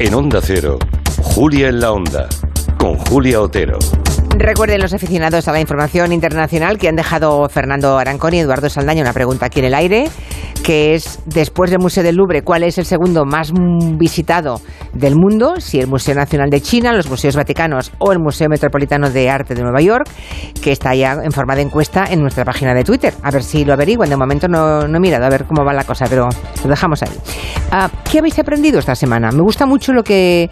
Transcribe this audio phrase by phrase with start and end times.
[0.00, 0.78] En Onda Cero,
[1.20, 2.28] Julia en la Onda,
[2.78, 3.80] con Julia Otero.
[4.36, 9.02] Recuerden los aficionados a la información internacional que han dejado Fernando Arancón y Eduardo Saldaña
[9.02, 10.08] una pregunta aquí en el aire,
[10.68, 13.54] que es, después del Museo del Louvre, ¿cuál es el segundo más
[13.96, 14.60] visitado
[14.92, 15.54] del mundo?
[15.60, 19.54] Si el Museo Nacional de China, los Museos Vaticanos o el Museo Metropolitano de Arte
[19.54, 20.10] de Nueva York,
[20.62, 23.14] que está ya en forma de encuesta en nuestra página de Twitter.
[23.22, 24.10] A ver si lo averiguan.
[24.10, 26.28] De momento no, no he mirado a ver cómo va la cosa, pero
[26.62, 27.16] lo dejamos ahí.
[27.70, 29.30] Ah, ¿Qué habéis aprendido esta semana?
[29.32, 30.50] Me gusta mucho lo que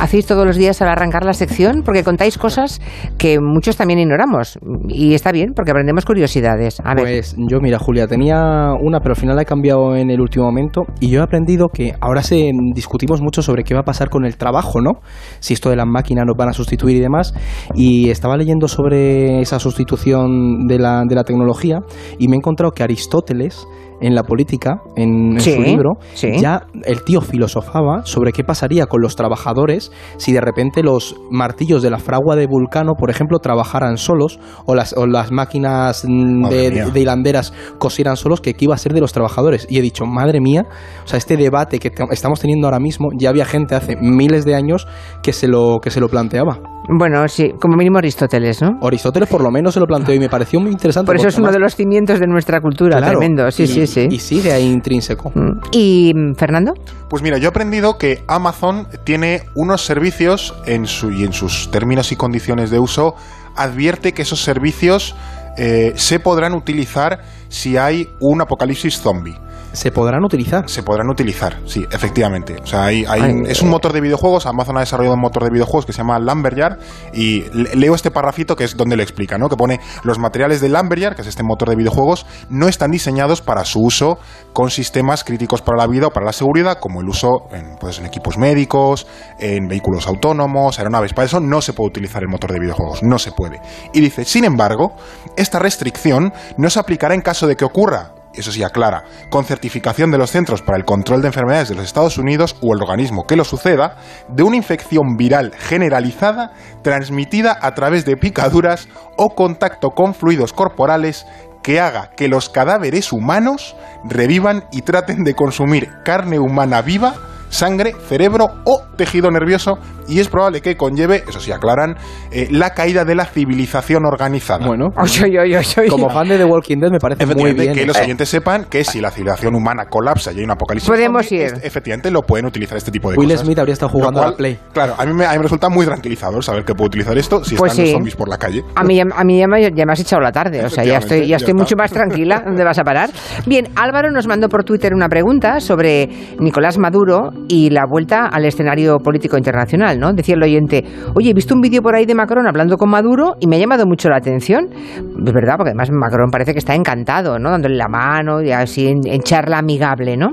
[0.00, 2.80] hacéis todos los días al arrancar la sección, porque contáis cosas
[3.18, 4.58] que muchos también ignoramos.
[4.88, 6.80] Y está bien, porque aprendemos curiosidades.
[6.82, 7.04] A ver.
[7.04, 10.46] Pues yo, mira, Julia, tenía una, pero al final la he cambiado en el último
[10.46, 10.82] momento.
[11.00, 14.24] Y yo he aprendido que ahora se discutimos mucho sobre qué va a pasar con
[14.24, 15.00] el trabajo, ¿no?
[15.38, 17.34] Si esto de las máquinas nos van a sustituir y demás.
[17.74, 21.80] Y estaba leyendo sobre esa sustitución de la, de la tecnología
[22.18, 23.66] y me he encontrado que Aristóteles
[24.00, 26.38] en la política, en, en Sí, su libro, sí.
[26.38, 31.82] ya el tío filosofaba sobre qué pasaría con los trabajadores si de repente los martillos
[31.82, 36.92] de la fragua de Vulcano, por ejemplo, trabajaran solos o las, o las máquinas de,
[36.94, 39.66] hilanderas cosieran solos, que qué iba a ser de los trabajadores.
[39.70, 40.66] Y he dicho, madre mía,
[41.04, 44.54] o sea, este debate que estamos teniendo ahora mismo, ya había gente hace miles de
[44.54, 44.86] años
[45.22, 46.60] que se lo, que se lo planteaba.
[46.92, 48.78] Bueno, sí, como mínimo Aristóteles, ¿no?
[48.82, 51.06] Aristóteles por lo menos se lo planteó y me pareció muy interesante.
[51.06, 53.50] Por eso porque es uno de los cimientos de nuestra cultura, Claro, tremendo.
[53.50, 54.08] Sí, y- sí, sí.
[54.10, 55.30] Y sigue ahí intrínseco.
[55.34, 55.60] Mm.
[55.72, 56.74] ¿Y mm, Fernando?
[57.08, 61.70] Pues mira, yo he aprendido que Amazon tiene unos servicios en su, y en sus
[61.70, 63.14] términos y condiciones de uso
[63.56, 65.14] advierte que esos servicios
[65.58, 69.36] eh, se podrán utilizar si hay un apocalipsis zombie.
[69.72, 70.68] Se podrán utilizar.
[70.68, 72.56] Se podrán utilizar, sí, efectivamente.
[72.62, 74.46] O sea, hay, hay Ay, es un motor de videojuegos.
[74.46, 76.78] Amazon ha desarrollado un motor de videojuegos que se llama Lumberyard.
[77.14, 79.48] Y le- leo este parrafito que es donde le explica, ¿no?
[79.48, 83.42] Que pone los materiales de Lumberyard, que es este motor de videojuegos, no están diseñados
[83.42, 84.18] para su uso
[84.52, 87.98] con sistemas críticos para la vida o para la seguridad, como el uso en, pues,
[88.00, 89.06] en equipos médicos,
[89.38, 91.12] en vehículos autónomos, aeronaves.
[91.12, 93.60] Para eso no se puede utilizar el motor de videojuegos, no se puede.
[93.94, 94.94] Y dice, sin embargo,
[95.36, 100.10] esta restricción no se aplicará en caso de que ocurra eso sí aclara, con certificación
[100.10, 103.26] de los Centros para el Control de Enfermedades de los Estados Unidos o el organismo
[103.26, 103.96] que lo suceda,
[104.28, 106.52] de una infección viral generalizada
[106.82, 111.26] transmitida a través de picaduras o contacto con fluidos corporales
[111.62, 117.14] que haga que los cadáveres humanos revivan y traten de consumir carne humana viva,
[117.50, 119.78] sangre, cerebro o tejido nervioso
[120.08, 121.96] y es probable que conlleve, eso sí aclaran,
[122.32, 124.66] eh, la caída de la civilización organizada.
[124.66, 125.88] Bueno, Oy, oy, oy, oy, oy.
[125.88, 127.74] como fan de The Walking Dead me parece muy bien.
[127.74, 130.88] que los Eh, oyentes sepan que si la civilización humana colapsa y hay un apocalipsis
[130.88, 131.52] Podemos zombie, ir.
[131.54, 133.44] es- efectivamente lo pueden utilizar este tipo de Will cosas.
[133.44, 134.58] Smith habría estado jugando a cual, la Play.
[134.72, 137.44] Claro, a mí, me, a mí me resulta muy tranquilizador saber que puedo utilizar esto
[137.44, 137.92] si Pues están sí.
[137.92, 138.62] los zombies por la calle.
[138.74, 140.84] A mí, ya- a mí ya, me, ya me has echado la tarde, o sea,
[140.84, 142.42] ya estoy, ya estoy ya mucho más tranquila.
[142.44, 143.10] ¿Dónde vas a parar?
[143.46, 148.44] Bien, Álvaro nos mandó por Twitter una pregunta sobre Nicolás Maduro y la vuelta al
[148.44, 150.12] escenario político internacional, ¿no?
[150.12, 150.84] Decía el oyente,
[151.14, 153.58] oye, he visto un vídeo por ahí de Macron hablando con Maduro y me ha
[153.58, 154.68] llamado mucho la atención.
[154.72, 157.50] Es verdad, porque además Macron parece que está encantado, ¿no?
[157.50, 160.28] Dándole la mano y así en, en charla amigable, ¿no?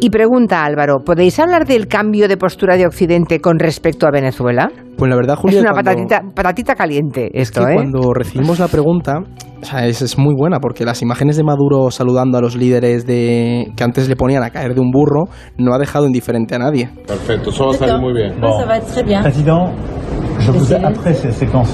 [0.00, 4.70] Y pregunta Álvaro, ¿podéis hablar del cambio de postura de Occidente con respecto a Venezuela?
[4.96, 7.74] Pues la verdad, Julia, es una cuando- patatita, patatita caliente es esto, que ¿eh?
[7.74, 9.20] cuando recibimos la pregunta,
[9.62, 13.06] o sea, es, es muy buena, porque las imágenes de Maduro saludando a los líderes
[13.06, 16.58] de que antes le ponían a caer de un burro no ha dejado indiferente a
[16.58, 16.90] nadie.
[17.06, 18.32] Perfecto, eso va a salir muy bien.
[18.40, 18.66] Ça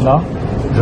[0.04, 0.22] va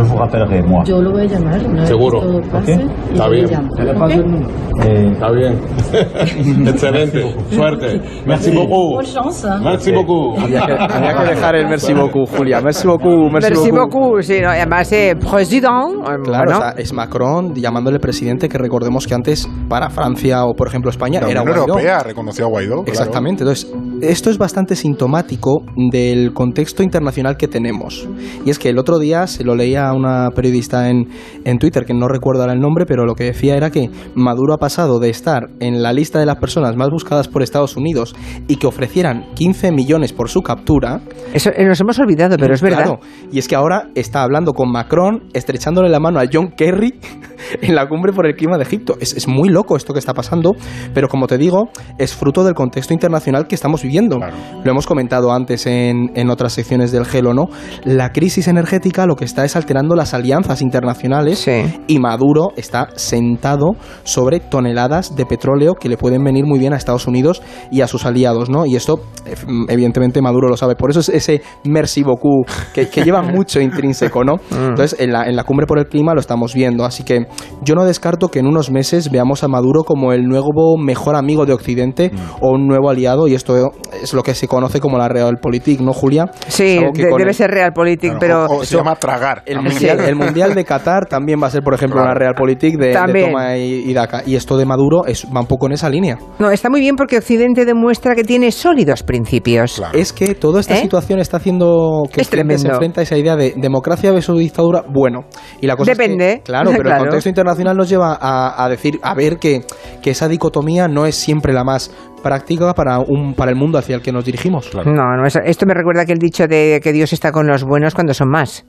[0.01, 0.83] vous, rappellerai, moi.
[0.85, 2.19] Yo lo voy a llamar una vez Seguro.
[2.21, 2.79] que todo pase Ok.
[2.79, 5.11] y Está yo le bien.
[5.13, 5.59] Está bien.
[6.67, 7.35] Excelente.
[7.51, 8.01] Suerte.
[8.25, 8.95] Merci beaucoup.
[8.95, 9.47] Bonne chance.
[9.47, 9.61] hein.
[9.63, 10.37] Merci beaucoup.
[10.39, 12.61] Había que, había que dejar el merci beaucoup, Julia.
[12.61, 13.99] Merci beaucoup, merci, Merci beaucoup.
[14.01, 18.47] beaucoup, sí, no, además, eh, president, eh, Claro, bueno, o sea, es Macron llamándole presidente,
[18.49, 21.73] que recordemos que antes para Francia o por ejemplo España La era Unión Guaidó.
[21.73, 22.75] Europea reconoció a Guaidó.
[22.83, 22.87] claro.
[22.87, 23.43] Exactamente.
[23.43, 23.71] Entonces,
[24.01, 28.07] esto es bastante sintomático del contexto internacional que tenemos.
[28.45, 31.09] Y es que el otro día se lo leía a una periodista en,
[31.45, 34.53] en Twitter, que no recuerdo ahora el nombre, pero lo que decía era que Maduro
[34.53, 38.15] ha pasado de estar en la lista de las personas más buscadas por Estados Unidos
[38.47, 41.01] y que ofrecieran 15 millones por su captura.
[41.33, 42.77] eso eh, nos hemos olvidado, pero es verdad.
[42.77, 42.99] Claro,
[43.31, 46.99] y es que ahora está hablando con Macron, estrechándole la mano a John Kerry
[47.61, 48.97] en la cumbre por el clima de Egipto.
[48.99, 50.55] Es, es muy loco esto que está pasando,
[50.93, 54.17] pero como te digo, es fruto del contexto internacional que estamos viviendo.
[54.17, 54.35] Claro.
[54.63, 57.49] Lo hemos comentado antes en, en otras secciones del Gelo, ¿no?
[57.83, 61.81] La crisis energética lo que está es alterando las alianzas internacionales Sí.
[61.87, 66.77] y Maduro está sentado sobre toneladas de petróleo que le pueden venir muy bien a
[66.77, 67.41] Estados Unidos
[67.71, 68.65] y a sus aliados, ¿no?
[68.65, 70.75] Y esto, ef- evidentemente, Maduro lo sabe.
[70.75, 74.35] Por eso es ese merci beaucoup que, que lleva mucho intrínseco, ¿no?
[74.51, 76.85] Entonces, en la, en la cumbre por el clima lo estamos viendo.
[76.85, 77.27] Así que
[77.63, 81.45] yo no descarto que en unos meses veamos a Maduro como el nuevo mejor amigo
[81.45, 82.43] de Occidente Mm.
[82.43, 83.69] o un nuevo aliado, y esto
[84.01, 86.25] es lo que se conoce como la Realpolitik, ¿no, Julia?
[86.47, 88.45] Sí, de- debe el- ser Realpolitik, Claro, pero...
[88.45, 89.43] o, o se llama tragar.
[89.45, 92.11] El el mundial de Qatar también va a ser, por ejemplo, Claro.
[92.11, 94.23] una Realpolitik de, de toma y, y daca.
[94.25, 96.17] Y esto de Maduro es, va un poco en esa línea.
[96.39, 99.75] No, está muy bien porque Occidente demuestra que tiene sólidos principios.
[99.75, 99.97] Claro.
[99.97, 100.81] Es que toda esta ¿Eh?
[100.81, 104.83] situación está haciendo que Es Occidente se enfrenta a esa idea de democracia versus dictadura.
[104.87, 105.21] Bueno,
[105.61, 106.41] y la cosa es que- Depende.
[106.43, 106.95] claro, pero Claro.
[107.03, 109.61] el contexto internacional nos lleva a, a decir, a ver que,
[110.01, 111.91] que esa dicotomía no es siempre la más
[112.23, 114.67] práctica para un para el mundo hacia el que nos dirigimos.
[114.69, 114.91] Claro.
[114.91, 117.63] No, no, eso- esto me recuerda que el dicho de que Dios está con los
[117.63, 118.65] buenos cuando son más.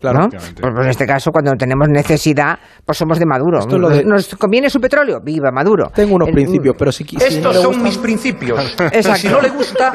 [0.00, 0.28] Claro.
[0.30, 3.58] Pues, pues en este caso, cuando tenemos necesidad, pues somos de Maduro.
[3.58, 5.20] Esto es lo de- ¿Nos conviene su petróleo?
[5.22, 5.90] ¡Viva Maduro!
[5.94, 8.76] Tengo unos El- principios, pero si, qui- si no Estos son gustan- mis principios.
[8.92, 9.20] Exacto.
[9.20, 9.92] Si no le gusta,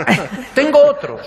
[0.54, 1.22] tengo otros.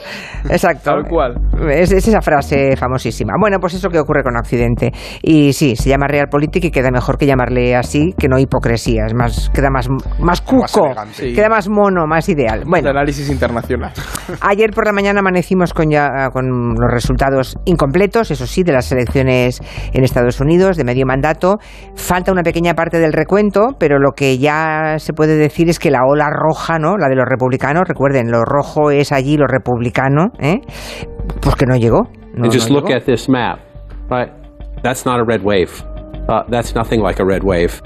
[0.49, 0.91] Exacto.
[0.93, 1.35] Tal cual.
[1.71, 3.33] Es, es esa frase famosísima.
[3.41, 4.93] Bueno, pues eso que ocurre con Occidente.
[5.23, 9.07] Y sí, se llama Realpolitik y queda mejor que llamarle así que no hipocresía.
[9.07, 9.89] Es más, queda más,
[10.21, 11.15] más cuco, elegante.
[11.15, 11.33] Sí.
[11.35, 12.61] queda más mono, más ideal.
[12.61, 13.93] de Bueno, análisis internacional.
[14.41, 18.93] Ayer por la mañana amanecimos con ya con los resultados incompletos, eso sí, de las
[18.93, 19.61] elecciones
[19.93, 21.57] en Estados Unidos de medio mandato.
[21.97, 25.91] Falta una pequeña parte del recuento, pero lo que ya se puede decir es que
[25.91, 26.97] la ola roja, ¿no?
[26.97, 30.61] La de los republicanos, recuerden, lo rojo es allí lo republicano, ¿eh?
[31.41, 32.03] Pues que no llegó.
[32.35, 32.99] No, and just no look llegó.
[32.99, 33.59] at this map,
[34.11, 34.31] right?
[34.83, 35.71] That's not a red wave.
[36.29, 37.81] Uh, that's nothing like a red wave.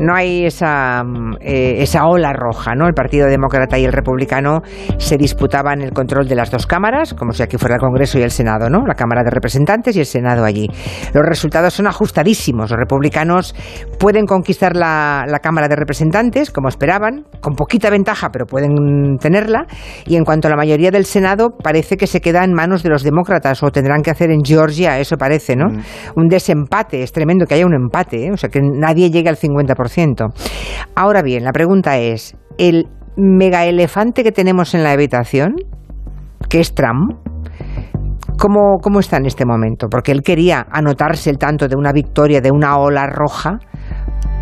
[0.00, 2.86] No hay esa, mm, eh, esa ola roja, ¿no?
[2.86, 4.62] El Partido Demócrata y el Republicano
[4.98, 8.22] se disputaban el control de las dos cámaras, como si aquí fuera el Congreso y
[8.22, 8.86] el Senado, ¿no?
[8.86, 10.66] La Cámara de Representantes y el Senado allí.
[11.12, 12.70] Los resultados son ajustadísimos.
[12.70, 13.54] Los republicanos
[13.98, 19.66] pueden conquistar la, la Cámara de Representantes, como esperaban, con poquita ventaja, pero pueden tenerla.
[20.06, 22.88] Y en cuanto a la mayoría del Senado, parece que se queda en manos de
[22.88, 25.66] los demócratas, o tendrán que hacer en Georgia, eso parece, ¿no?
[26.16, 28.32] Un desempate, es tremendo que haya un empate, ¿eh?
[28.32, 29.89] o sea, que nadie llegue al 50%.
[30.94, 35.54] Ahora bien, la pregunta es, ¿el mega elefante que tenemos en la habitación,
[36.48, 37.14] que es Trump,
[38.38, 39.88] ¿cómo, cómo está en este momento?
[39.88, 43.58] Porque él quería anotarse el tanto de una victoria, de una ola roja,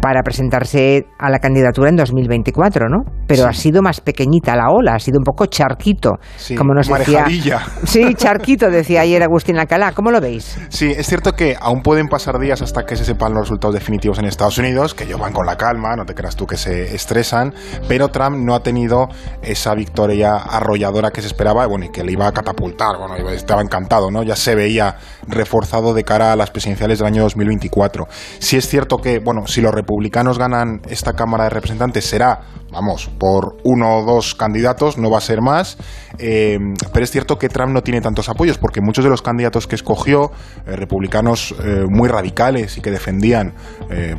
[0.00, 2.98] para presentarse a la candidatura en 2024, ¿no?
[3.26, 6.88] Pero ha sido más pequeñita la ola, ha sido un poco charquito, Sí, como nos
[6.88, 7.26] decía.
[7.84, 9.92] Sí, charquito, decía ayer Agustín Alcalá.
[9.92, 10.58] ¿Cómo lo veis?
[10.68, 14.18] Sí, es cierto que aún pueden pasar días hasta que se sepan los resultados definitivos
[14.18, 16.94] en Estados Unidos, que ellos van con la calma, no te creas tú que se
[16.94, 17.52] estresan,
[17.88, 19.08] pero Trump no ha tenido
[19.42, 23.62] esa victoria arrolladora que se esperaba, bueno, y que le iba a catapultar, bueno, estaba
[23.62, 24.22] encantado, ¿no?
[24.22, 24.96] Ya se veía
[25.26, 28.06] reforzado de cara a las presidenciales del año 2024.
[28.38, 32.40] Sí es cierto que, bueno, si los republicanos ganan esta Cámara de Representantes será,
[32.70, 35.78] vamos, por uno o dos candidatos, no va a ser más,
[36.18, 36.58] eh,
[36.92, 39.76] pero es cierto que Trump no tiene tantos apoyos, porque muchos de los candidatos que
[39.76, 40.30] escogió,
[40.66, 43.54] eh, republicanos eh, muy radicales y que defendían,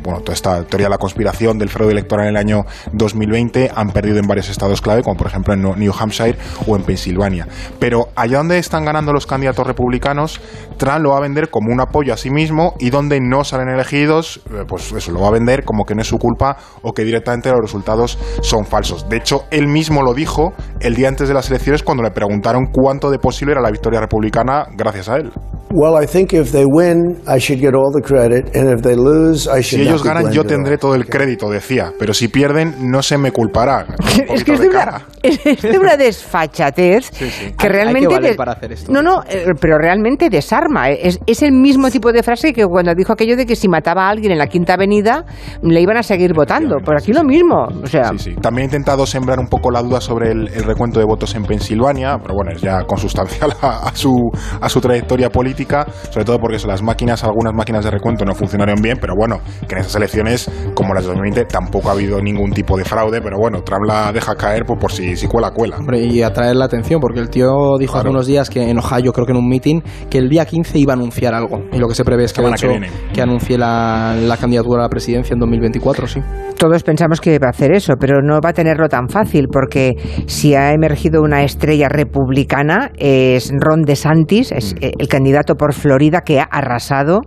[0.02, 3.90] bueno, toda esta teoría de la conspiración del fraude electoral en el año 2020, han
[3.90, 6.36] perdido en varios estados clave, como por ejemplo en New Hampshire
[6.66, 7.46] o en Pensilvania.
[7.78, 10.40] Pero allá donde están ganando los candidatos republicanos,
[10.78, 13.68] Trump lo va a vender como un apoyo a sí mismo y donde no salen
[13.68, 17.04] elegidos, pues eso lo va a vender como que no es su culpa o que
[17.04, 19.08] directamente los resultados son falsos.
[19.08, 22.66] De hecho, él mismo lo dijo el día antes de las elecciones cuando le preguntaron
[22.72, 25.32] cuánto de posible era la victoria republicana gracias a él.
[25.72, 28.96] Well, I think if they win, I should get all the credit, and if they
[28.96, 30.78] lose, I Si should ellos not be ganan, yo tendré all.
[30.80, 33.86] todo el crédito, decía, pero si pierden, no se me culpará.
[34.34, 38.36] Es que es de, una, es, de una desfachatez que Hay- hay que realmente valer
[38.36, 38.92] para hacer esto.
[38.92, 42.94] no no eh, pero realmente desarma es, es el mismo tipo de frase que cuando
[42.94, 45.24] dijo aquello de que si mataba a alguien en la quinta avenida
[45.62, 48.34] le iban a seguir votando por aquí lo mismo o sea Sí, sí.
[48.40, 51.44] También he intentado sembrar un poco la duda sobre el, el recuento de votos en
[51.44, 56.38] Pensilvania, pero bueno, es ya consustancial a, a su, a su trayectoria política, sobre todo
[56.38, 59.80] porque eso, las máquinas, algunas máquinas de recuento no funcionaron bien, pero bueno, que en
[59.80, 63.62] esas elecciones, como las de 2020, tampoco ha habido ningún tipo de fraude, pero bueno,
[63.62, 65.76] Trump la deja caer pues, por si, si cuela, cuela.
[65.78, 68.10] Hombre, y atraer la atención, porque el tío dijo hace Claro.
[68.12, 70.92] unos días que en Ohio, creo que en un meeting, que el día 15 iba
[70.94, 71.62] a anunciar algo.
[71.72, 74.84] Y lo que se prevé es que, de que que anuncie la, la candidatura a
[74.84, 76.20] la presidencia en 2024, sí.
[76.56, 79.92] todos pensamos que va a hacer eso pero no va a tenerlo tan fácil porque
[80.26, 86.20] si ha emergido una estrella republicana es Ron DeSantis es eh, el candidato por Florida
[86.20, 87.20] que ha arrasado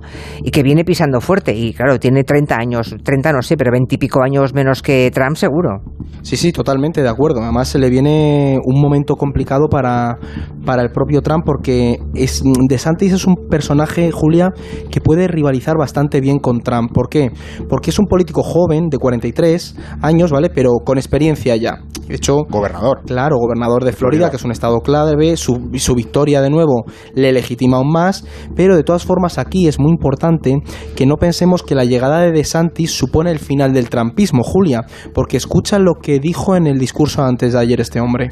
[0.43, 3.95] y que viene pisando fuerte y claro tiene 30 años 30 no sé pero 20
[3.95, 5.81] y pico años menos que Trump seguro
[6.23, 7.41] Sí, sí, totalmente de acuerdo.
[7.41, 10.17] Además, se le viene un momento complicado para,
[10.65, 14.51] para el propio Trump porque es, DeSantis es un personaje, Julia,
[14.89, 16.91] que puede rivalizar bastante bien con Trump.
[16.93, 17.31] ¿Por qué?
[17.67, 20.49] Porque es un político joven, de 43 años, ¿vale?
[20.49, 21.79] Pero con experiencia ya.
[22.07, 23.01] De hecho, Gobernador.
[23.05, 24.29] Claro, gobernador de Florida, Florida.
[24.29, 28.12] que es un estado clave, su, su victoria de nuevo le legitima aún más
[28.55, 30.57] pero de todas formas aquí es muy importante
[30.95, 34.81] que no pensemos que la llegada de DeSantis supone el final del trampismo, Julia,
[35.13, 38.29] porque escucha lo que dijo en el discurso antes de ayer este hombre.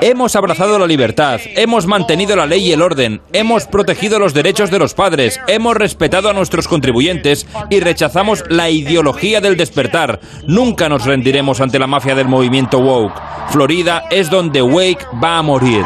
[0.00, 4.70] Hemos abrazado la libertad, hemos mantenido la ley y el orden, hemos protegido los derechos
[4.70, 10.20] de los padres, hemos respetado a nuestros contribuyentes y rechazamos la ideología del despertar.
[10.46, 13.20] Nunca nos rendiremos ante la mafia del movimiento woke.
[13.48, 15.84] Florida es donde Wake va a morir.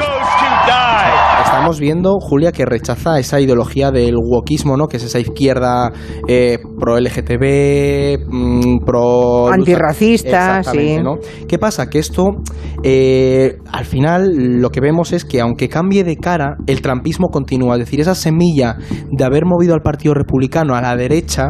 [1.68, 4.86] Estamos viendo, Julia, que rechaza esa ideología del wokismo, ¿no?
[4.86, 5.92] Que es esa izquierda
[6.26, 10.96] eh, pro LGTB, mm, pro Antirracista, sí.
[10.96, 11.16] ¿no?
[11.46, 11.90] ¿Qué pasa?
[11.90, 12.30] Que esto,
[12.82, 17.74] eh, al final, lo que vemos es que aunque cambie de cara, el trampismo continúa.
[17.74, 18.78] Es decir, esa semilla
[19.10, 21.48] de haber movido al Partido Republicano a la derecha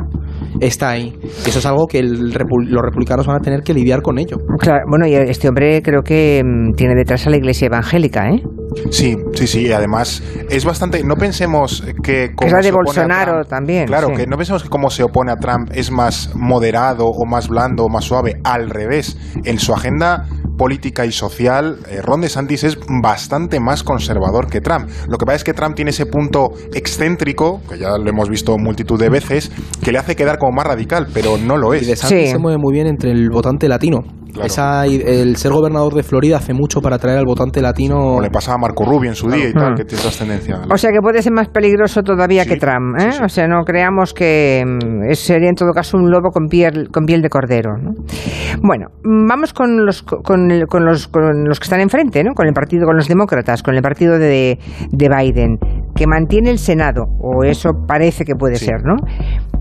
[0.59, 1.17] está ahí.
[1.47, 4.39] Eso es algo que el los republicanos van a tener que lidiar con ello.
[4.59, 8.43] Claro, bueno, y este hombre creo que mm, tiene detrás a la iglesia evangélica, ¿eh?
[8.91, 9.67] Sí, sí, sí.
[9.67, 11.03] Y además es bastante.
[11.05, 12.33] No pensemos que.
[12.35, 13.87] Como es la de Bolsonaro Trump- también.
[13.87, 14.15] Claro, sí.
[14.15, 17.85] que no pensemos que como se opone a Trump es más moderado o más blando
[17.85, 18.41] o más suave.
[18.45, 19.17] Al revés.
[19.45, 24.89] En su agenda política y social, eh, Ron DeSantis es bastante más conservador que Trump.
[25.09, 28.57] Lo que pasa es que Trump tiene ese punto excéntrico, que ya lo hemos visto
[28.59, 29.53] multitud de veces,
[29.85, 31.87] que le hace quedar como más radical, pero no lo Y es.
[31.87, 34.01] DeSantis se mueve muy bien entre el votante latino.
[34.39, 34.47] Claro.
[34.47, 37.97] Esa, el ser gobernador de Florida hace mucho para atraer al votante latino.
[37.97, 39.77] Como le pasaba a Marco Rubio en su día y tal, Mm.
[39.77, 40.61] que tiene trascendencia.
[40.73, 43.11] O sea que puede ser más peligroso todavía que Trump, ¿eh?
[43.25, 47.05] O sea, no creamos que mm, sería en todo caso un lobo con piel, con
[47.05, 47.91] piel de cordero, ¿no?
[48.63, 52.33] Bueno, mm, vamos con los, con, el- con los, con los que están enfrente, ¿no?
[52.35, 54.59] Con el partido, con los demócratas, con el partido de,
[54.91, 55.59] de Biden,
[55.95, 58.95] que mantiene el Senado, o eso parece que puede ser, ¿no?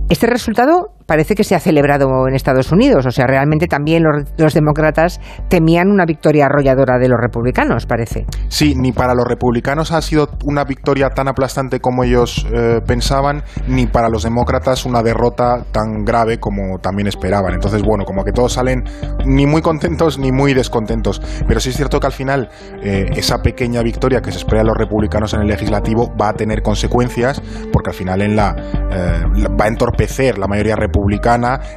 [0.10, 4.30] Este resultado parece que se ha celebrado en Estados Unidos, o sea, realmente también los,
[4.38, 8.26] los demócratas temían una victoria arrolladora de los republicanos, parece.
[8.50, 13.44] Sí, ni para los republicanos ha sido una victoria tan aplastante como ellos eh, pensaban,
[13.68, 17.54] ni para los demócratas una derrota tan grave como también esperaban.
[17.54, 18.84] Entonces, bueno, como que todos salen
[19.26, 21.22] ni muy contentos ni muy descontentos.
[21.48, 22.50] Pero sí es cierto que al final
[22.84, 26.34] eh, esa pequeña victoria que se espera de los republicanos en el legislativo va a
[26.34, 28.56] tener consecuencias, porque al final en la,
[28.92, 29.24] eh,
[29.60, 30.97] va a entorpecer la mayoría republicana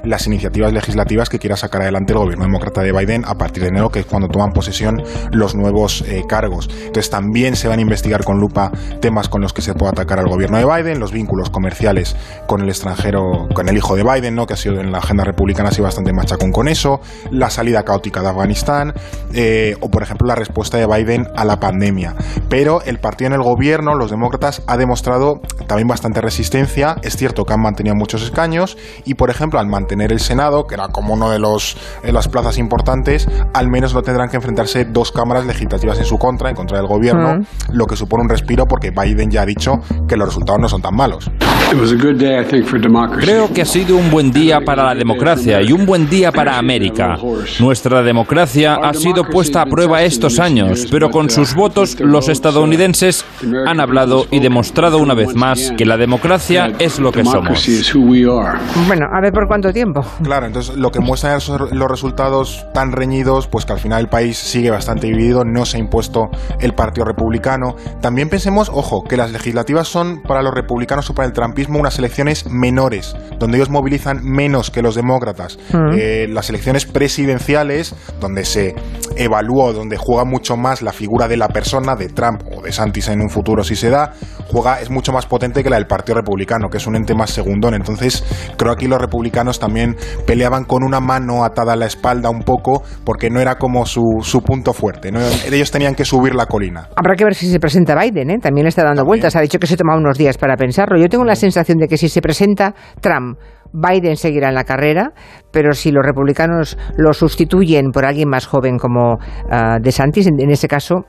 [0.04, 3.68] las iniciativas legislativas que quiera sacar adelante el gobierno demócrata de Biden a partir de
[3.68, 6.68] enero, que es cuando toman posesión los nuevos eh, cargos.
[6.70, 10.18] Entonces también se van a investigar con lupa temas con los que se puede atacar
[10.18, 14.34] al gobierno de Biden, los vínculos comerciales con el extranjero, con el hijo de Biden,
[14.34, 14.46] ¿no?
[14.46, 17.00] que ha sido en la agenda republicana sido bastante machacón con eso,
[17.30, 18.94] la salida caótica de Afganistán,
[19.34, 22.14] eh, o por ejemplo la respuesta de Biden a la pandemia.
[22.48, 26.96] Pero el partido en el gobierno, los demócratas, ha demostrado también bastante resistencia.
[27.02, 28.76] Es cierto que han mantenido muchos escaños
[29.14, 32.58] por ejemplo, al mantener el Senado, que era como uno de los de las plazas
[32.58, 36.78] importantes, al menos no tendrán que enfrentarse dos cámaras legislativas en su contra, en contra
[36.78, 37.44] del gobierno, Mm.
[37.72, 40.82] lo que supone un respiro porque Biden ya ha dicho que los resultados no son
[40.82, 41.30] tan malos.
[43.24, 46.58] Creo que ha sido un buen día para la democracia y un buen día para
[46.58, 47.16] América.
[47.60, 53.24] Nuestra democracia ha sido puesta a prueba estos años, pero con sus votos los estadounidenses
[53.66, 57.60] han hablado y demostrado una vez más que la democracia es lo que somos.
[59.00, 60.02] Bueno, a ver por cuánto tiempo.
[60.22, 64.08] Claro, entonces lo que muestran esos- los resultados tan reñidos, pues que al final el
[64.08, 66.28] país sigue bastante dividido, no se ha impuesto
[66.60, 67.76] el Partido Republicano.
[68.02, 71.98] También pensemos, ojo, que las legislativas son para los republicanos o para el trumpismo unas
[71.98, 75.58] elecciones menores, donde ellos movilizan menos que los demócratas.
[75.72, 75.92] Mm.
[75.96, 78.74] Eh, las elecciones presidenciales, donde se
[79.16, 83.08] evalúa, donde juega mucho más la figura de la persona, de Trump o de Santis
[83.08, 84.12] en un futuro si se da,
[84.52, 87.30] juega, es mucho más potente que la del Partido Republicano, que es un ente más
[87.30, 87.74] segundón.
[87.74, 88.24] Entonces,
[88.58, 92.42] creo que aquí los republicanos también peleaban con una mano atada a la espalda un
[92.42, 95.10] poco, porque no era como su, su punto fuerte.
[95.10, 95.20] ¿no?
[95.50, 96.88] Ellos tenían que subir la colina.
[96.96, 98.38] Habrá que ver si se presenta Biden, ¿eh?
[98.38, 99.36] También le está dando vueltas.
[99.36, 100.98] Ha dicho que se toma unos días para pensarlo.
[100.98, 103.38] Yo tengo la sensación de que si se presenta Trump,
[103.72, 105.12] Biden seguirá en la carrera,
[105.52, 109.18] pero si los republicanos lo sustituyen por alguien más joven como
[109.50, 111.04] ah, DeSantis, en, en ese caso,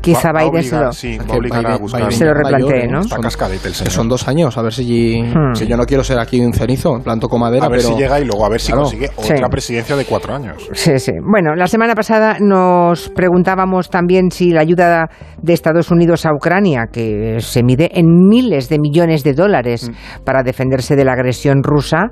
[0.00, 2.12] quizá Va- Biden se obligar, lo, sí, va a buscar.
[2.12, 3.00] se lo replantee, ¿no?
[3.00, 3.92] Está cascadete el Que señor.
[3.92, 5.54] son dos años, a ver si, Hmm.
[5.54, 7.94] si yo no quiero ser aquí un cenizo, en plan toco madera, A ver pero
[7.94, 8.82] si llega y luego a ver si Claro.
[8.82, 9.32] consigue Sí.
[9.34, 10.68] otra presidencia de cuatro años.
[10.72, 11.12] Sí, sí.
[11.22, 15.08] Bueno, la semana pasada nos preguntábamos también si la ayuda
[15.40, 19.90] de Estados Unidos a Ucrania, que se mide en miles de millones de dólares
[20.24, 22.08] para defenderse de la agresión rusa,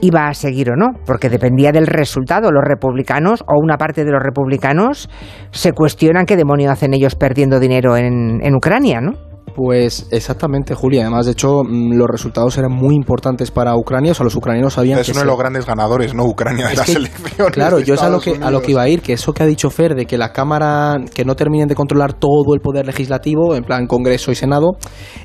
[0.00, 2.50] iba a seguir o no, porque dependía del resultado.
[2.50, 5.08] Los republicanos o una parte de los republicanos
[5.50, 9.29] se cuestionan qué demonio hacen ellos perdiendo dinero en, en Ucrania, ¿no?
[9.54, 11.02] Pues exactamente, Julia.
[11.02, 14.12] Además, de hecho, mm, los resultados eran muy importantes para Ucrania.
[14.12, 16.24] O sea, los ucranianos sabían Es que uno de los grandes ganadores, ¿no?
[16.24, 17.54] Ucrania de Es las que, elecciones.
[17.54, 19.42] Claro, yo es a lo, que, a lo que iba a ir, que eso que
[19.42, 22.86] ha dicho Fer, de que la Cámara, que no terminen de controlar todo el poder
[22.86, 24.76] legislativo, en plan Congreso y Senado,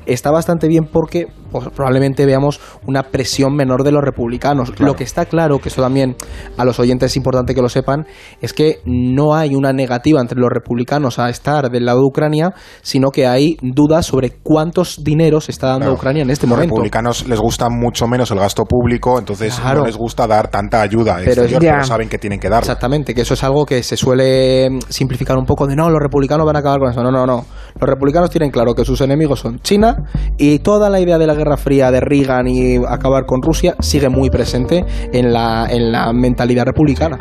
[0.06, 4.78] está bastante bien porque pues, probablemente veamos una presión menor de los republicanos.
[4.80, 6.16] Lo que está claro, que eso también
[6.56, 8.06] a los oyentes es importante que lo sepan,
[8.40, 12.54] es que no hay una negativa entre los republicanos a estar del lado de Ucrania,
[12.82, 15.94] sino que hay dudas sobre cuántos dineros está dando Claro.
[15.94, 16.74] Ucrania en este los momento.
[16.74, 19.80] republicanos les gusta mucho menos el gasto público, entonces Claro.
[19.80, 21.72] no les gusta dar tanta ayuda Pero exterior, ya.
[21.72, 22.60] pero saben que tienen que darla.
[22.60, 26.00] Exactamente, que eso es algo que se suele mm, simplificar un poco de no, los
[26.00, 27.02] republicanos van a acabar con eso.
[27.02, 27.44] No, no, no.
[27.78, 29.96] Los republicanos tienen claro que sus enemigos son China
[30.38, 34.08] y toda la idea de la Guerra Fría de Reagan y acabar con Rusia sigue
[34.08, 37.16] muy presente en la, en la mentalidad republicana.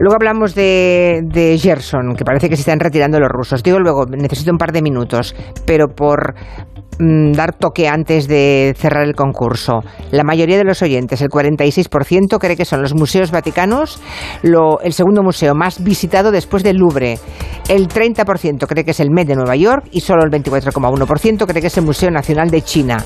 [0.00, 3.62] Luego hablamos de, de Gerson, que parece que se están retirando los rusos.
[3.62, 5.34] Digo luego, necesito un par de minutos,
[5.66, 6.27] pero por
[6.98, 9.80] mm, dar toque antes de cerrar el concurso.
[10.10, 14.00] La mayoría de los oyentes, el 46%, cree que son los museos vaticanos
[14.42, 17.18] lo- el segundo museo más visitado después del Louvre.
[17.68, 21.60] El 30% cree que es el Met de Nueva York y solo el 24,1% cree
[21.60, 22.96] que es el Museo Nacional de China.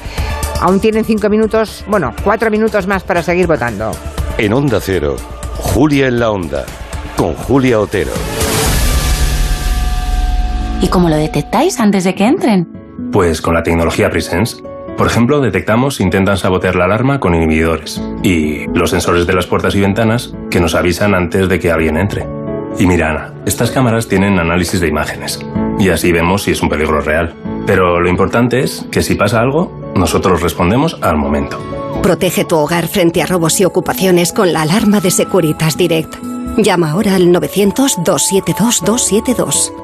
[0.60, 3.90] Aún tienen cinco minutos, bueno, cuatro minutos más para seguir votando.
[4.38, 5.16] En Onda Cero,
[5.58, 6.64] Julia en la Onda,
[7.16, 8.12] con Julia Otero.
[10.80, 12.81] ¿Y cómo lo detectáis antes de que entren?
[13.10, 14.62] Pues con la tecnología Presence.
[14.96, 19.46] Por ejemplo, detectamos si intentan sabotear la alarma con inhibidores y los sensores de las
[19.46, 22.26] puertas y ventanas que nos avisan antes de que alguien entre.
[22.78, 25.40] Y mira, Ana, estas cámaras tienen análisis de imágenes
[25.78, 27.34] y así vemos si es un peligro real.
[27.66, 31.58] Pero lo importante es que si pasa algo, nosotros respondemos al momento.
[32.02, 36.16] Protege tu hogar frente a robos y ocupaciones con la alarma de Securitas Direct.
[36.56, 39.81] Llama ahora al 900-272-272.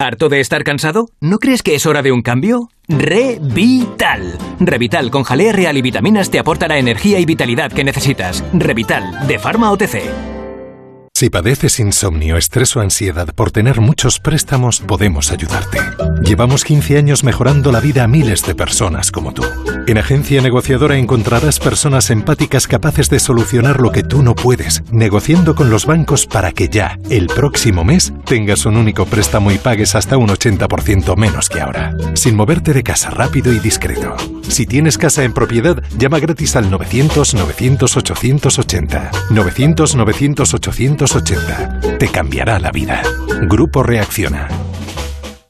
[0.00, 1.08] ¿Harto de estar cansado?
[1.20, 2.68] ¿No crees que es hora de un cambio?
[2.88, 4.36] Revital.
[4.58, 8.42] Revital con jalea real y vitaminas te aporta la energía y vitalidad que necesitas.
[8.52, 10.33] Revital, de Pharma OTC.
[11.16, 15.78] Si padeces insomnio, estrés o ansiedad por tener muchos préstamos, podemos ayudarte.
[16.24, 19.44] Llevamos 15 años mejorando la vida a miles de personas como tú.
[19.86, 25.54] En Agencia Negociadora encontrarás personas empáticas capaces de solucionar lo que tú no puedes, negociando
[25.54, 29.94] con los bancos para que ya, el próximo mes, tengas un único préstamo y pagues
[29.94, 31.96] hasta un 80% menos que ahora.
[32.14, 34.16] Sin moverte de casa rápido y discreto.
[34.48, 39.10] Si tienes casa en propiedad, llama gratis al 900-900-880.
[39.30, 41.98] 900-900-880.
[41.98, 43.02] Te cambiará la vida.
[43.48, 44.48] Grupo Reacciona.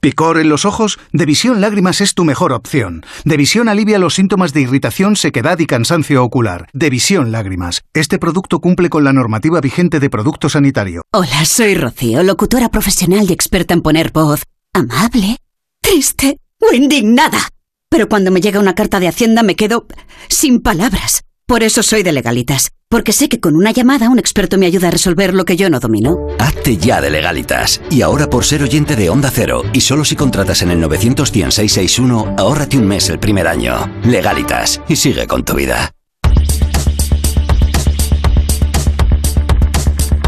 [0.01, 0.99] ¿Picor en los ojos?
[1.13, 3.07] Devisión Lágrimas es tu mejor opción.
[3.25, 6.69] Devisión alivia los síntomas de irritación, sequedad y cansancio ocular.
[6.75, 7.81] Devisión Lágrimas.
[7.95, 11.01] Este producto cumple con la normativa vigente de producto sanitario.
[11.15, 14.43] Hola, soy Rocío, locutora profesional y experta en poner voz
[14.75, 15.39] amable,
[15.81, 17.49] triste o indignada.
[17.95, 19.87] Pero cuando me llega una carta de Hacienda me quedo
[20.29, 21.23] sin palabras.
[21.47, 24.89] Por eso soy de legalitas, porque sé que con una llamada un experto me ayuda
[24.89, 26.17] a resolver lo que yo no domino.
[26.41, 27.81] Hazte ya de legalitas.
[27.93, 32.35] Y ahora por ser oyente de Onda Cero, y solo si contratas en el 91661,
[32.37, 33.89] ahórrate un mes el primer año.
[34.03, 34.81] Legalitas.
[34.89, 35.93] Y sigue con tu vida.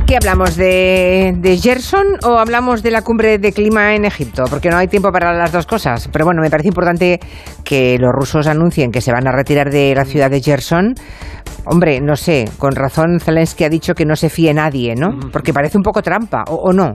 [0.06, 0.54] ¿Qué hablamos?
[0.54, 4.44] ¿De, ¿De Gerson o hablamos de la cumbre de clima en Egipto?
[4.48, 6.08] Porque no hay tiempo para las dos cosas.
[6.12, 7.18] Pero bueno, me parece importante
[7.64, 10.94] que los rusos anuncien que se van a retirar de la ciudad de Gerson.
[11.64, 15.18] Hombre, no sé, con razón Zelensky ha dicho que no se fíe nadie, ¿no?
[15.32, 16.94] Porque parece un poco trampa, ¿o, o no?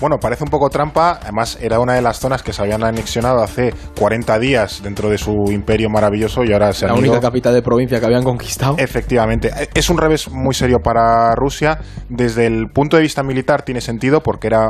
[0.00, 3.42] Bueno, parece un poco trampa, además era una de las zonas que se habían anexionado
[3.42, 7.22] hace 40 días dentro de su imperio maravilloso y ahora se La han única ido.
[7.22, 8.74] capital de provincia que habían conquistado.
[8.78, 11.78] Efectivamente, es un revés muy serio para Rusia.
[12.10, 14.68] Desde el punto de vista militar tiene sentido porque era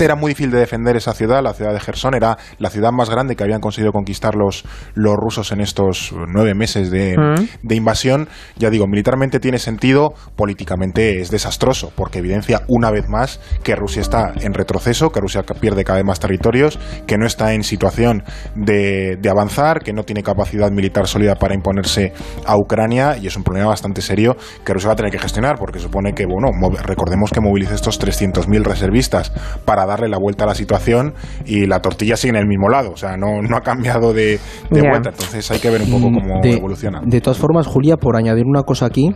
[0.00, 3.10] era muy difícil de defender esa ciudad, la ciudad de Gerson era la ciudad más
[3.10, 7.48] grande que habían conseguido conquistar los, los rusos en estos nueve meses de, Mm.
[7.62, 8.28] de invasión.
[8.56, 14.02] Ya digo, militarmente tiene sentido, políticamente es desastroso, porque evidencia una vez más que Rusia
[14.02, 18.24] está en retroceso, que Rusia pierde cada vez más territorios, que no está en situación
[18.54, 22.12] de, de avanzar, que no tiene capacidad militar sólida para imponerse
[22.46, 25.56] a Ucrania, y es un problema bastante serio que Rusia va a tener que gestionar,
[25.58, 26.48] porque supone que, bueno,
[26.82, 29.23] recordemos que moviliza estos 300.000 reservistas
[29.64, 31.14] para darle la vuelta a la situación
[31.46, 34.38] y la tortilla sigue en el mismo lado, o sea, no, no ha cambiado de,
[34.70, 37.00] de vuelta, entonces hay que ver un poco cómo de, evoluciona.
[37.04, 39.10] de todas formas, Julia, por añadir una cosa aquí,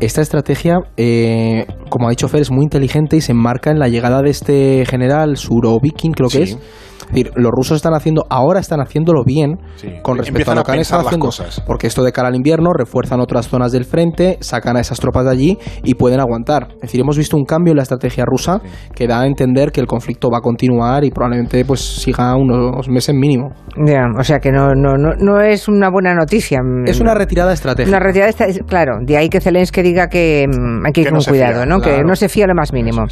[0.00, 3.88] esta estrategia, eh, como ha dicho Fer, es muy inteligente y se enmarca en la
[3.88, 6.52] llegada de este general Surovikin, creo que Sí.
[6.54, 6.58] es,
[7.14, 9.58] decir, los rusos están haciendo, ahora están haciéndolo bien
[10.02, 11.26] con respecto empiezan a lo que han estado haciendo.
[11.26, 11.62] cosas.
[11.66, 15.24] Porque esto de cara al invierno refuerzan otras zonas del frente, sacan a esas tropas
[15.24, 16.68] de allí y pueden aguantar.
[16.74, 18.60] Es decir, hemos visto un cambio en la estrategia rusa
[18.94, 22.88] que da a entender que el conflicto va a continuar y probablemente pues siga unos
[22.88, 23.50] meses mínimo.
[23.84, 26.60] Ya, o sea que no, no, no, no es una buena noticia.
[26.86, 27.96] Es una retirada estratégica.
[27.96, 28.32] Una retirada,
[28.66, 31.62] claro, de ahí que Zelensky diga que mm, hay que ir Que con no cuidado,
[31.62, 31.80] fía, ¿no?
[31.80, 33.04] Que no se fía lo más mínimo.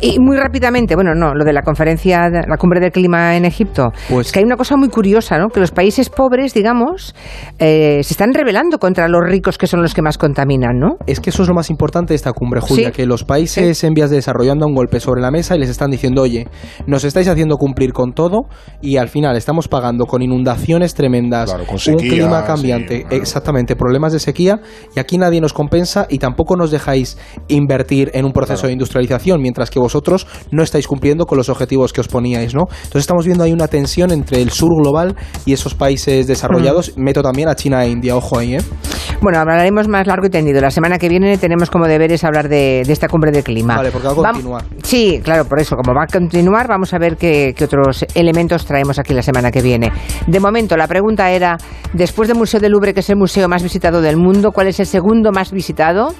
[0.00, 3.92] Y muy rápidamente, bueno, no, lo de la conferencia, la cumbre del clima en Egipto,
[4.08, 5.48] Pues es que hay una cosa muy curiosa, ¿no?
[5.48, 7.14] Que los países pobres, digamos,
[7.58, 10.96] eh, se están rebelando contra los ricos que son los que más contaminan, ¿no?
[11.06, 12.92] Es que eso es lo más importante de esta cumbre, Julia, Sí.
[12.92, 15.58] que los países en vías de desarrollo han dado un golpe sobre la mesa y
[15.58, 16.48] les están diciendo, oye,
[16.86, 18.42] nos estáis haciendo cumplir con todo
[18.80, 24.18] y al final estamos pagando con inundaciones tremendas, con un clima cambiante, exactamente, problemas de
[24.18, 24.60] sequía
[24.94, 29.40] y aquí nadie nos compensa y tampoco nos dejáis invertir en un proceso de industrialización,
[29.40, 32.62] mientras que vosotros no estáis cumpliendo con los objetivos que os poníais, ¿no?
[32.70, 35.14] Entonces estamos viendo ahí una tensión entre el sur global
[35.44, 36.96] y esos países desarrollados.
[36.96, 37.02] Mm.
[37.02, 38.62] Meto también a China e India, ojo ahí, ¿eh?
[39.20, 40.60] Bueno, hablaremos más largo y tendido.
[40.60, 43.76] La semana que viene tenemos como deberes hablar de, de esta cumbre del clima.
[43.76, 44.64] Vale, porque va a Vam- continuar.
[44.82, 48.64] Sí, claro, por eso, como va a continuar, vamos a ver qué, qué otros elementos
[48.64, 49.92] traemos aquí la semana que viene.
[50.26, 51.56] De momento, la pregunta era,
[51.92, 54.80] después del Museo del Louvre, que es el museo más visitado del mundo, ¿cuál es
[54.80, 56.14] el segundo más visitado?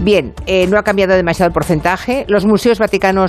[0.00, 2.24] Bien, eh, no ha cambiado demasiado el porcentaje.
[2.28, 2.78] Los museos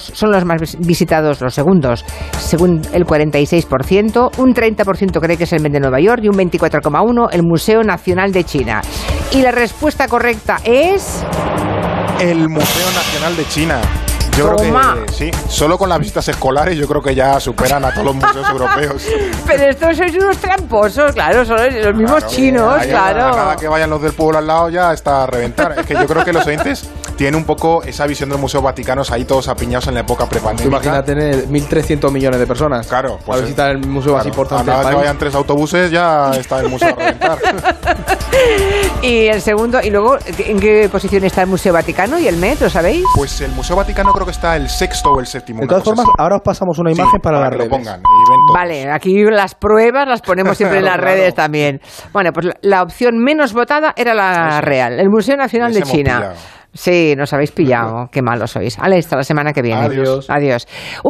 [0.01, 2.03] son los más vis- visitados, los segundos,
[2.39, 4.37] según el 46%.
[4.39, 7.83] Un 30% cree que es el Met de Nueva York y un 24,1% el Museo
[7.83, 8.81] Nacional de China.
[9.31, 11.23] Y la respuesta correcta es...
[12.19, 13.81] El Museo Nacional de China.
[14.41, 14.91] Yo Toma.
[14.93, 18.05] creo que sí, solo con las visitas escolares yo creo que ya superan a todos
[18.05, 19.03] los museos europeos.
[19.47, 23.25] Pero estos sois unos tramposos, claro, son los mismos chinos, claro.
[23.25, 25.79] a Nada que vayan los del pueblo al lado ya está a reventar.
[25.79, 29.03] Es que yo creo que los oyentes tienen un poco esa visión del Museo Vaticano
[29.11, 30.67] ahí todos apiñados en la época prepandémica.
[30.77, 32.87] Imagínate tener 1.300 millones de personas.
[32.87, 34.97] Claro, a visitar el museo más Claro, importante a del nada que país.
[35.05, 37.37] vayan tres autobuses ya está el museo a reventar.
[39.01, 42.61] Y el segundo, y luego, ¿en qué posición está el Museo Vaticano y el Met,
[42.61, 43.03] lo sabéis?
[43.15, 45.61] Pues el Museo Vaticano creo que está el sexto o el séptimo.
[45.61, 47.77] De todas formas, ahora os pasamos una imagen para, para las que lo redes.
[47.77, 48.55] pongan y ven todos.
[48.59, 51.79] Vale, aquí las pruebas las ponemos siempre en las Claro, redes también.
[52.11, 55.91] Bueno, pues la, la opción menos votada era la real, el Museo Nacional Les de
[55.91, 56.17] China.
[56.17, 56.35] pillado.
[56.73, 58.79] Sí, nos habéis pillado, qué malos sois.
[58.79, 59.81] Ale, hasta la semana que viene.
[59.81, 60.29] Adiós.
[60.29, 60.65] Adiós.
[61.03, 61.09] Un